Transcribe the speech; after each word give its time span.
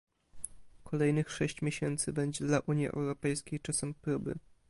Kolejnych 0.83 1.31
sześć 1.31 1.61
miesięcy 1.61 2.13
będzie 2.13 2.45
dla 2.45 2.59
Unii 2.59 2.87
Europejskiej 2.87 3.59
czasem 3.59 3.93
próby 3.93 4.35